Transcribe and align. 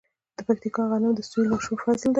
د 0.37 0.39
پکتیکا 0.47 0.83
غنم 0.91 1.11
د 1.15 1.19
سویل 1.29 1.47
مشهور 1.55 1.77
فصل 1.85 2.01
دی. 2.01 2.09